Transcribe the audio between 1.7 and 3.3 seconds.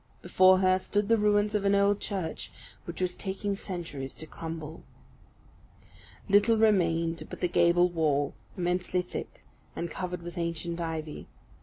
old church which was